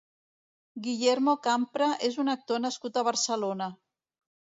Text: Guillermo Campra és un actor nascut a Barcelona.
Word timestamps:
Guillermo 0.85 1.35
Campra 1.47 1.89
és 2.07 2.17
un 2.23 2.31
actor 2.35 2.63
nascut 2.63 2.97
a 2.97 3.05
Barcelona. 3.09 3.69